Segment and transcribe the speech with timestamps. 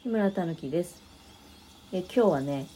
[0.00, 1.02] 木村たぬきです。
[1.92, 2.68] え今日はね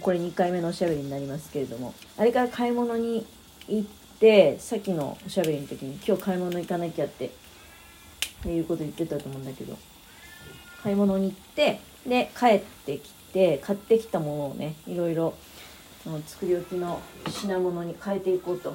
[0.00, 3.24] これ2回目のおしゃべりになりますけれどもあれから買い物に
[3.68, 3.88] 行っ
[4.18, 7.30] てさっきのおしゃべりの時に今日買い物行かなきゃって
[8.46, 9.78] いうこと言ってたと思うんだけど
[10.82, 15.34] 買い物に行ってで帰ってきて買ってきたものをねいろいろ
[16.26, 18.74] 作り置きの品物に変えていこうと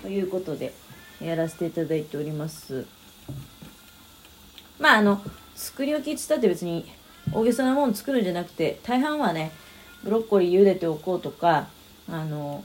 [0.00, 0.72] ということで
[1.20, 2.86] やらせていただいております。
[4.78, 5.20] まああの
[5.58, 6.86] 作り置きっつったって別に
[7.32, 9.50] 大げさなもの作るんじゃなくて大半はね
[10.04, 11.66] ブロッコリー茹でておこうとか
[12.08, 12.64] あの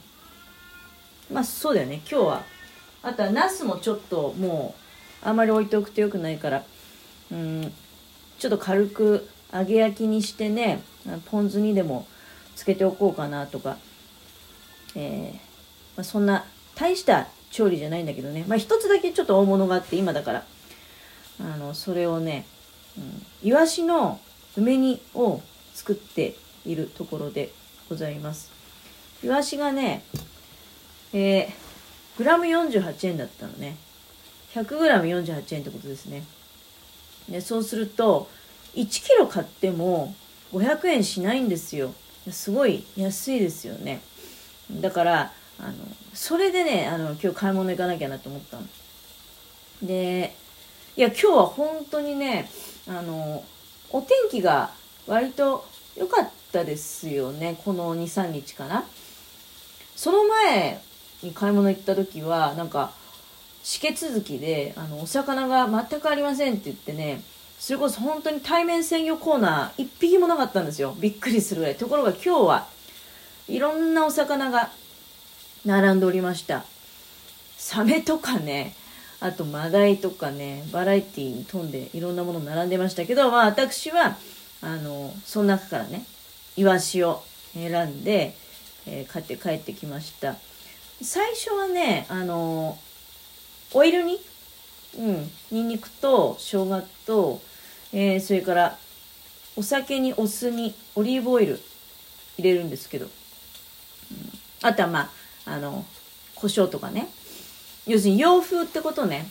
[1.32, 2.02] まあそうだよね。
[2.10, 2.44] 今日は。
[3.02, 4.76] あとはナスもちょっとも
[5.24, 6.64] うあんまり置いておくとよくないから
[7.32, 7.74] うん
[8.38, 10.82] ちょっと軽く揚げ焼きにしてね
[11.26, 12.08] ポン酢にでも
[12.56, 13.78] つけておこうかなとか、
[14.96, 15.34] えー
[15.98, 18.46] まあ、そんな大した調理じゃないんだけどね。
[18.48, 20.46] まあ一つだけちょっと大物があって今だから。
[21.40, 22.46] あのそれをね、
[22.98, 24.20] うん、イワシの
[24.58, 25.42] 梅煮を
[25.74, 27.52] 作っているところで
[27.90, 28.52] ございます。
[29.24, 30.04] イワシがね
[31.14, 33.78] えー、グラム48円だったのね。
[34.54, 36.24] 100グラム48円ってことですね。
[37.30, 38.30] でそうすると
[38.76, 40.14] 1キロ買っても
[40.52, 41.94] 500円しないんですよ。
[42.32, 44.02] すごい安いですよね。
[44.72, 45.74] だからあの
[46.14, 48.68] それでねあの今日買い物行かなきゃなと思ったの。
[49.84, 50.36] で
[50.96, 52.50] いや今日は本当にね
[52.88, 53.44] あの
[53.90, 54.72] お天気が
[55.08, 57.60] 割と良かったですよね。
[57.64, 58.84] この23日かな。
[59.96, 60.82] その前
[61.22, 62.92] に買い物行った時はなんか
[63.64, 67.22] しけ続きであのお魚が全くありませんって言ってね
[67.60, 70.96] それこそ本当に対面鮮魚コーナー1匹もなかったんですよ。
[71.00, 71.76] びっくりするぐらい。
[71.76, 72.68] ところが今日は
[73.48, 74.70] いろんなお魚が
[75.66, 76.66] 並んでおりました。
[77.58, 78.76] サメとかね
[79.24, 84.18] あとマダイとかねバラエティに富んでいろんなもの並んでましたけど、まあ、私は
[84.62, 86.04] あのその中からね
[86.58, 87.24] イワシを
[87.54, 88.36] 選んで、
[88.86, 90.36] えー、買って帰ってきました。
[91.02, 92.78] 最初はねあの
[93.74, 94.20] オイル煮
[95.00, 97.42] うんにんにくと生姜と、
[97.94, 98.78] えー、それから
[99.56, 101.62] お酒にお酢にオリーブオイル
[102.38, 103.12] 入れるんですけど、うん、
[104.64, 105.00] あとはま
[105.46, 105.86] ああの
[106.36, 107.08] 胡椒とかね。
[107.86, 109.28] 要するに洋風ってことね、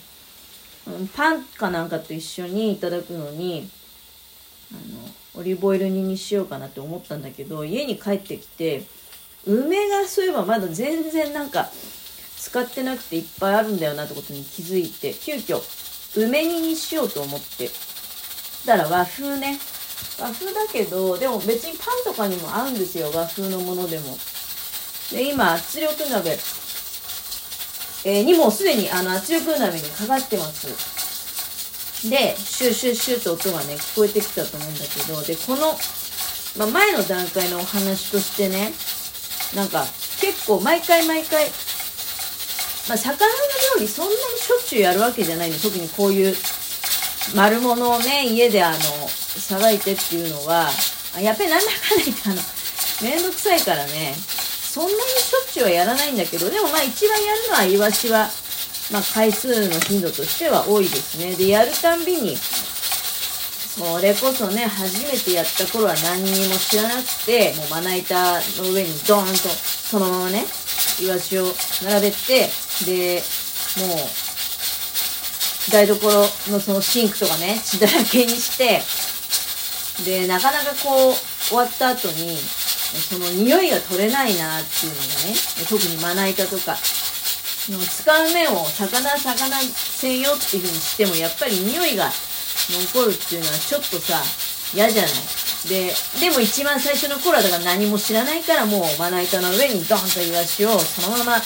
[0.86, 3.68] うん、パンかなんかと一緒にいただくのに
[4.72, 8.84] あのオリーブオイル煮にしようかなって思ったんだけど家に帰ってきて
[9.46, 11.68] 梅がそういえばまだ全然なんか
[12.36, 15.60] 使ってなくていっぱいあるんだよなってことに気づいて急遽
[16.16, 17.70] 梅煮にしようと思って。
[18.66, 19.58] だから和風ね。
[20.20, 23.10] 和風だけどでも別にパンとかにも合うんですよ。
[23.14, 24.16] 和風のものでも。
[25.10, 26.36] で今圧力鍋、
[28.04, 32.08] えー、にもすでにあの圧力鍋にかかってます。
[32.08, 35.72] でシューシューシューと音がね聞こえてきたと思うんだけどでこの、
[36.58, 38.72] まあ、前の段階のお話としてね
[39.54, 39.84] なんか
[40.20, 41.46] 結構毎回毎回
[42.88, 43.32] まあ、魚の
[43.76, 46.34] 料理そんなにしょっちゅうやるわけじゃないんで特にこういう
[47.36, 50.68] 丸物をね家であのさばいてっていうのは
[51.20, 52.40] やっぱりなんだかんだ言ってあの
[53.02, 54.14] めんどくさいからね。
[54.72, 58.30] そんなにしょっちゅうはやらないんだけどでもまあ一番やるのはイワシは、
[58.90, 61.36] まあ、回数の頻度としては多いですね。
[61.36, 68.14] でやるたんびにそれこそね初めてやった頃は何にも知らなくてもうまな板
[68.56, 70.44] の上にドーンとそのままね
[71.02, 71.44] イワシを
[71.84, 72.48] 並べて
[72.86, 73.20] で
[73.76, 76.08] もう台所
[76.50, 78.80] のそのシンクとかね血だらけにして
[80.04, 81.14] でなかなかこう
[81.48, 82.38] 終わった後に
[82.98, 85.34] その匂いが取れないなっていうのがね
[85.68, 86.76] 特にまな板とか。
[87.62, 92.10] 使う面を魚魚専用っていう風にしてもやっぱり匂いが
[92.92, 94.20] 残るっていうのはちょっとさ
[94.74, 95.12] 嫌じゃない？
[95.68, 101.42] ででも一番最初の頃はだから何も知らないからもうまな板の上にドンとイワシをそのまま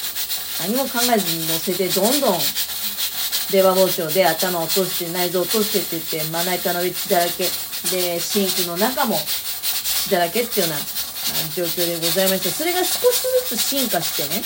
[0.63, 2.39] 何も考えずに乗せてどんどん
[3.51, 7.45] 出刃包丁で頭を落として内臓を落としてって言ってまな板の上血だらけ。
[7.93, 10.81] でシンクの中も血だらけっていうような
[11.55, 14.43] 状況でございましたそれが少しずつ進化してね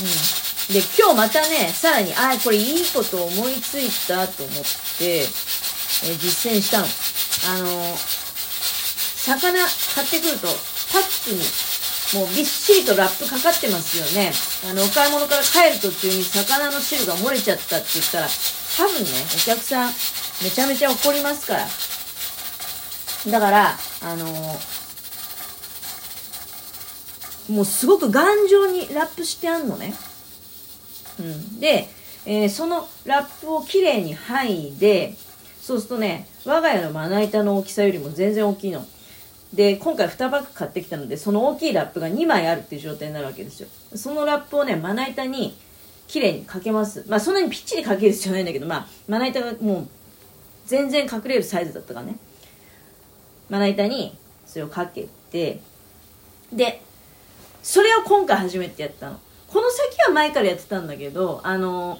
[0.00, 4.54] うんで今日またねさらにああこれいいこと思いついたと思っ
[4.98, 5.26] てえ
[6.18, 7.96] 実践したのあの
[9.16, 9.52] 魚
[9.94, 10.48] 買ってくると
[10.92, 11.40] パックに
[12.14, 14.30] もうびっしりとラップかかってますよね。
[14.70, 18.28] あの、お買い物から帰る途中に魚の汁が漏れちゃったって言ったら、
[18.76, 19.92] 多分ね、お客さん
[20.42, 21.66] めちゃめちゃ怒りますから。
[23.32, 24.75] だから、あのー、
[27.48, 29.94] もうすごく頑丈にラップしてあんのね。
[31.20, 31.60] うん。
[31.60, 31.88] で、
[32.24, 35.14] えー、そのラップをきれいに剥いで、
[35.66, 38.86] そうするとね我が家のまな板の大きさよりも全然大きいの
[39.52, 45.58] で今回2パック買ってきたのでその大きいラップが2枚あるっていう状態になるわけですよそのラップをねまな板に
[46.06, 49.88] 綺麗にかけますまあそんなにぴっちりかける必要ないんだけどまあまな板がもう
[50.66, 52.16] 全然隠れるサイズだったからね
[53.50, 54.16] まな板に
[54.46, 55.60] それをかけて
[56.52, 56.80] で
[57.66, 59.18] それを今回初めてやったの。
[59.48, 61.98] この先は前からやってたんだけどあの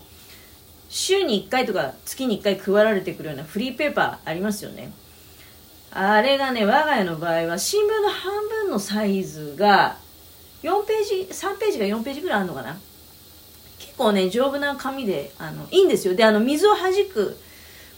[0.89, 4.93] 週に1回とか月に1回配られてくるようなフリーペーパーありますよね。
[5.91, 9.97] あれがね我が家の場合は新聞の半分のサイズが
[10.63, 12.79] 4ページ3ページか4ページぐらいあるのかな。
[13.81, 16.15] 結構ね丈夫な紙であのいいんですよ。
[16.15, 17.37] であの水を弾く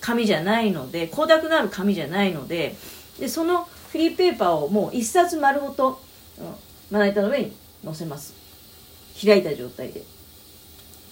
[0.00, 2.76] 紙じゃないので光沢のある紙じゃないので
[3.20, 6.00] でそのフリーペーパーをもう一冊丸ごと
[6.90, 7.52] まな板の上に
[7.84, 8.34] 載せます。
[9.20, 10.02] 開いた状態で。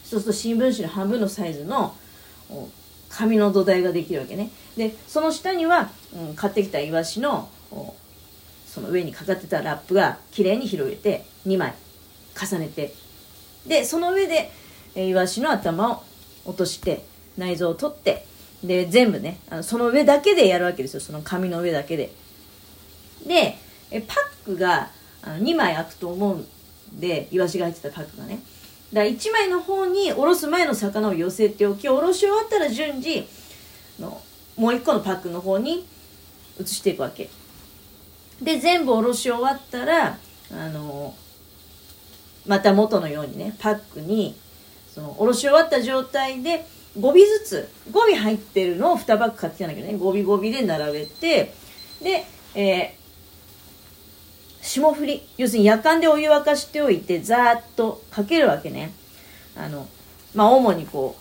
[0.04, 1.94] そうすると新聞紙の半分のサイズの
[3.08, 4.50] 紙の土台ができるわけね。
[4.76, 7.48] でその下には、うん、買ってきたイワシの
[8.66, 11.74] その上にかかってたラップがきれいに広げて2枚
[12.40, 12.94] 重ねて。
[13.66, 14.52] でその上で
[14.94, 16.02] イワシの頭を
[16.44, 17.04] 落として
[17.36, 18.24] 内臓を取って
[18.62, 21.00] で全部ねあのその上だけでやるわけですよ。
[21.00, 22.12] その紙の上だけで。
[23.26, 23.58] で
[23.90, 24.90] えパックが
[25.32, 26.46] 2枚開くと思うん
[27.00, 28.40] でイワシが入ってたパックがね。
[28.92, 33.26] だから1枚の方におろす前の魚を寄せておきおろし終わったら順次
[33.98, 34.22] の
[34.56, 35.86] もう1個のパックの方に
[36.60, 37.28] 移していくわけ。
[38.40, 40.18] で全部おろし終わったら
[40.52, 41.14] あの
[42.46, 44.36] また元のようにねパックに
[44.94, 46.64] そのおろし終わった状態で
[46.98, 49.94] 5尾ずつ5尾入ってるのを2パック買ってきたんだけどね。
[49.96, 51.52] 5尾5尾で並べて
[52.02, 52.24] で、
[52.54, 53.05] えー、
[54.76, 55.22] 霜降り。
[55.38, 58.92] 要するに夜間でお湯沸かしておいてざーっとかけるわけね。
[59.56, 59.88] あの
[60.34, 61.16] まあ主にこ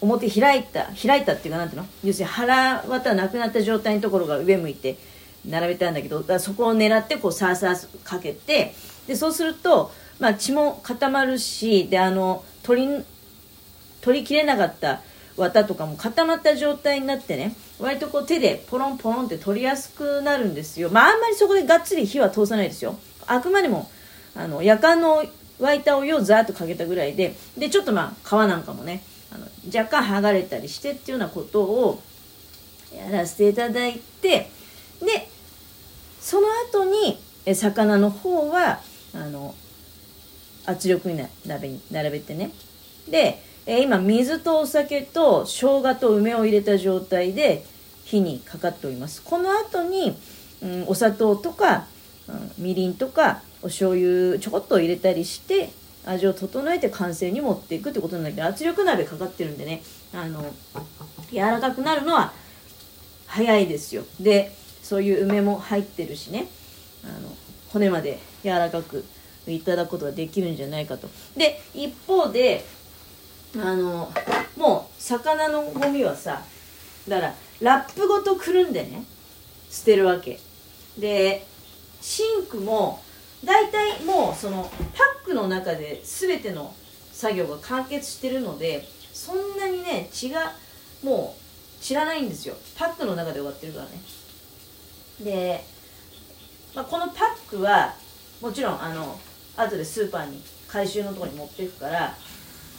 [0.00, 1.88] う表開いた開いたっていうかなんていうの？
[2.02, 4.98] 要するに腹綿なくなった状態のところが上向いて
[5.46, 8.74] 並べたんだけどそこを狙ってこうサーサーかけて
[9.06, 13.04] でそうすると、まあ、血も固まるしであの取り
[14.00, 15.02] 取りきれなかった
[15.36, 20.88] 綿とかも固まった状態になってね割とこう手でポロンポロンって取りやすくなるんですよ。
[20.90, 22.96] まああんまりそこでがっつり火は通さないですよ。
[23.26, 23.90] あくまでも
[24.34, 25.24] あの夜間の
[25.60, 29.02] 沸いたお湯をザーッとかけたぐらいででちょっとまあ皮なんかもね
[29.32, 32.02] あの若干剥がれたりしてっていうようなことを
[32.94, 34.50] やらせていただいて
[35.00, 35.28] で
[36.20, 37.18] その後に
[37.54, 38.80] 魚の方は
[39.14, 39.54] あの
[40.66, 42.50] 圧力に鍋に並べてね。
[43.08, 47.64] でえ今水とお酒と生姜と梅を入れた状態で
[48.04, 49.22] 火にかかっております。
[49.22, 50.16] この後に、
[50.62, 51.86] うん、お砂糖とか、
[52.28, 55.70] うん、みりんとかお醤油ちょこっと入れたりして
[56.04, 59.82] 味を整えて完成に持っていくってことなんだけど圧力鍋かかってるんでね。
[60.14, 60.44] あの
[61.32, 62.32] 柔らかくなるのは
[63.26, 64.04] 早いですよ。
[64.20, 64.52] で
[64.82, 66.46] そういう梅も入ってるしね。
[67.04, 67.32] あの
[67.70, 69.04] 骨まで柔らかく
[69.48, 71.08] いただくことができるんじゃないかと。
[71.36, 72.64] で一方で
[73.62, 74.12] あの
[74.56, 76.42] もう魚のゴミはさ
[77.08, 79.04] だからラップごとくるんでね
[79.70, 80.38] 捨てるわけ。
[80.98, 81.46] で
[82.00, 83.00] シンクも
[83.44, 86.74] 大体もうそのパックの中で全ての
[87.12, 90.52] 作業が完結してるのでそんなにね血が
[91.02, 92.54] もう散らないんですよ。
[92.78, 93.90] パックの中で終わってるからね。
[95.20, 95.64] で、
[96.74, 97.94] まあ、このパックは
[98.40, 99.18] もちろんあの
[99.56, 102.14] 後でスーパーに回収のとこに持っていくから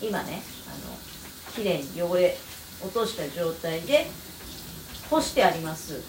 [0.02, 2.38] 今ねあのきれいに汚れ
[2.84, 4.08] 落とした状態で
[5.10, 6.02] 干してあります。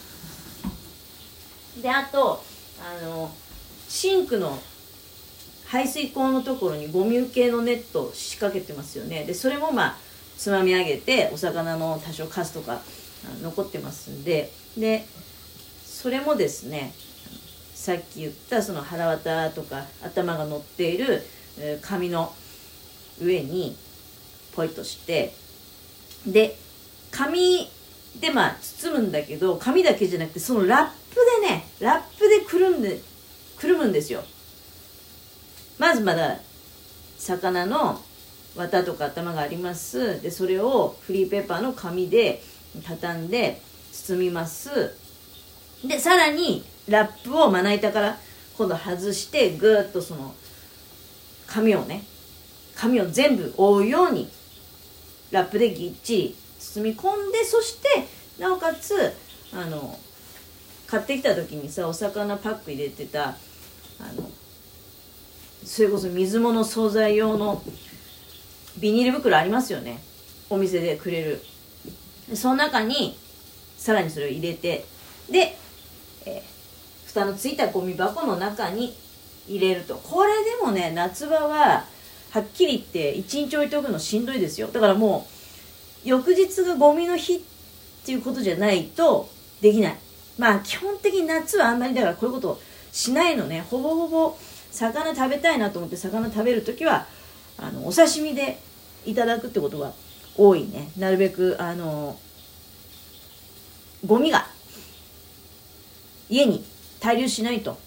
[1.81, 2.43] であと
[2.81, 3.31] あの
[3.89, 4.59] シンクの
[5.67, 9.25] 排水口のところにゴミ受けのネットを仕掛けてますよね。
[9.25, 9.97] でそれもまあ
[10.37, 12.81] つまみ上げてお魚の多少カスとか
[13.43, 14.51] 残ってますんで。
[14.77, 15.07] で
[15.85, 16.93] それもですね
[17.75, 21.25] さっき言ったその腹綿とか頭が乗っている
[21.83, 22.33] 紙の
[23.21, 23.77] 上に
[24.55, 25.35] ポイとして
[26.27, 26.57] で
[27.11, 27.69] 紙
[28.21, 33.01] でまあ包むんだけど紙だけじゃなくてそのラップでねラップでくるんで
[33.57, 34.23] くるむんですよ。
[35.79, 36.39] まずまだ
[37.19, 38.01] 魚の
[38.57, 40.21] 綿とか頭があります。
[40.23, 42.43] でそれをフリーペーパーの紙で
[42.85, 43.61] 畳んで
[43.93, 44.95] 包みます。
[45.85, 48.19] でさらにラップをまな板から
[48.57, 50.35] 今度外してぐーっとその
[51.47, 52.03] 紙をね
[52.79, 54.31] 紙を全部覆うように
[55.33, 58.07] ラップでぎっちり包み込んでそして
[58.39, 59.13] なおかつ
[59.53, 59.99] あの
[60.87, 63.35] 買ってきた時にさお魚パック入れてたあ
[64.17, 64.31] の
[65.65, 67.63] それこそ水物惣菜用の
[68.79, 70.01] ビニール袋ありますよね。
[70.49, 71.43] お店でくれる。
[72.35, 73.19] その中に
[73.77, 74.85] さらにそれを入れて
[75.29, 75.59] で、
[76.27, 78.97] えー、蓋のついたゴミ箱の中に
[79.49, 79.97] 入れると。
[79.97, 81.85] これでもね夏場は
[82.31, 84.69] はっきり言って1日置いておくのしんどいですよ。
[84.69, 85.27] だからも
[86.05, 87.41] う翌日がゴミの日っ
[88.05, 89.29] ていうことじゃないと
[89.61, 89.97] できない。
[90.39, 92.61] まあ基本的に夏はあんまりだからこういうこと
[92.93, 93.65] しないのね。
[93.69, 94.37] ほぼほぼ
[94.71, 97.07] 魚食べたいなと思って魚食べる時は
[97.57, 98.59] あのお刺身で
[99.05, 99.93] いただくってことが
[100.37, 100.91] 多いね。
[100.99, 102.19] なるべくあの
[104.07, 104.47] ゴミが
[106.29, 106.65] 家に
[107.01, 107.79] 滞留しないと。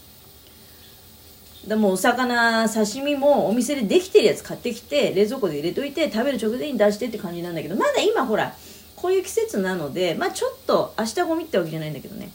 [1.68, 8.56] でもお魚刺身もお店でできてるやつ買ってきて冷蔵庫で入れといて食べる直前に出してって感じなんだけどまだ今ほら
[8.96, 12.30] こういう季節なのでまあちょっと明日ゴミってわけじゃないんだけどね。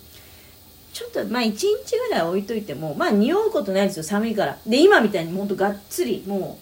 [0.93, 1.65] ちょっとまあ1日
[2.09, 4.59] ぐらい置いといてもまあ匂うことないですよ寒いから。
[4.67, 6.59] で今みたいにほんとがっつりも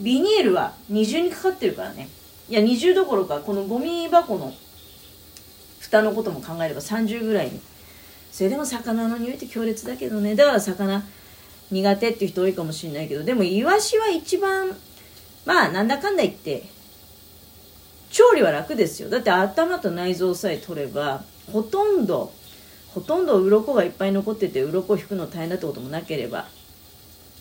[0.00, 2.08] うビニールは二重にかかってるからね。
[2.48, 4.52] いや20どころかこのゴミ箱の
[5.80, 7.60] 蓋のことも考えれば30ぐらいに。
[8.32, 10.34] それでも魚の匂いって強烈だけどね。
[10.34, 11.02] だから魚
[11.70, 14.76] 苦手っていう人多いかもしれないけどでもイワシは一番
[15.46, 16.64] まあなんだかんだ言って
[18.10, 19.08] 調理は楽ですよ。
[19.08, 21.22] だって頭と内臓さえ取れば
[21.52, 22.32] ほとんど
[22.88, 26.48] ほとんど鱗がいっぱい残ってて鱗を引くの大変だってこともなければ。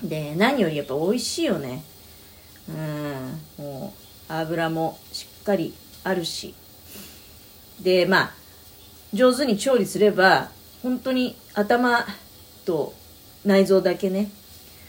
[0.04, 1.84] で何よりやっぱ美味しいよね。
[2.70, 3.94] うんも
[4.30, 6.54] う油もしっかりあるし。
[7.82, 8.34] でまあ
[9.14, 10.50] 上手に調理すれば
[10.84, 12.06] 本当に頭
[12.66, 12.94] と
[13.46, 14.30] 内臓だけね。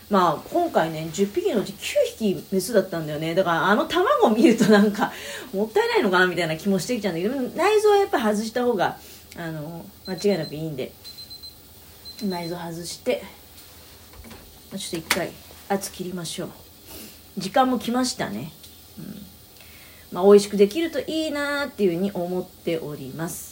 [0.09, 1.77] まあ今回ね10匹のうち9
[2.19, 3.35] 匹メスだったんだよね。
[3.35, 5.13] だからあの卵を見るとなんか
[5.55, 8.99] もったいないのかなみたいな気もしてきちゃうんだけど内臓はやっぱ外した方が
[9.37, 10.93] あの間違いなくいいんで。
[12.23, 13.23] 内臓外して
[14.73, 15.33] ちょっと一回
[15.69, 16.51] 圧切りましょう。
[17.39, 18.53] 時間も来ましたね、
[18.99, 19.27] うん。
[20.13, 23.49] まあ、美味しくできるといいなっていうふうに思っております。